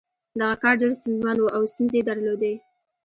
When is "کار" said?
0.61-0.75